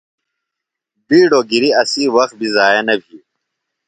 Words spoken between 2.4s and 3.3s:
ضائع نہ بھی۔